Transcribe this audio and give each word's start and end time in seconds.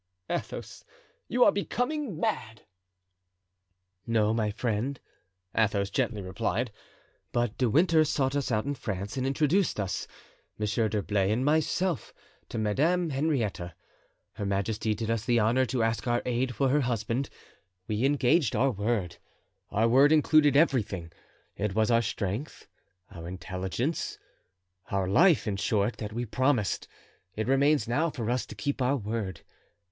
"Athos, 0.31 0.83
you 1.27 1.43
are 1.43 1.51
becoming 1.51 2.19
mad." 2.19 2.65
"No, 4.07 4.33
my 4.33 4.49
friend," 4.49 4.99
Athos 5.55 5.91
gently 5.91 6.23
replied, 6.23 6.71
"but 7.31 7.55
De 7.59 7.69
Winter 7.69 8.03
sought 8.03 8.35
us 8.35 8.51
out 8.51 8.65
in 8.65 8.73
France 8.73 9.15
and 9.15 9.27
introduced 9.27 9.79
us, 9.79 10.07
Monsieur 10.57 10.89
d'Herblay 10.89 11.29
and 11.31 11.45
myself, 11.45 12.15
to 12.49 12.57
Madame 12.57 13.11
Henrietta. 13.11 13.75
Her 14.31 14.43
majesty 14.47 14.95
did 14.95 15.11
us 15.11 15.23
the 15.23 15.37
honor 15.37 15.67
to 15.67 15.83
ask 15.83 16.07
our 16.07 16.23
aid 16.25 16.55
for 16.55 16.69
her 16.69 16.81
husband. 16.81 17.29
We 17.87 18.03
engaged 18.03 18.55
our 18.55 18.71
word; 18.71 19.17
our 19.69 19.87
word 19.87 20.11
included 20.11 20.57
everything. 20.57 21.11
It 21.55 21.75
was 21.75 21.91
our 21.91 22.01
strength, 22.01 22.67
our 23.11 23.27
intelligence, 23.27 24.17
our 24.89 25.07
life, 25.07 25.45
in 25.45 25.57
short, 25.57 25.97
that 25.97 26.11
we 26.11 26.25
promised. 26.25 26.87
It 27.35 27.47
remains 27.47 27.87
now 27.87 28.09
for 28.09 28.31
us 28.31 28.47
to 28.47 28.55
keep 28.55 28.81
our 28.81 28.97
word. 28.97 29.41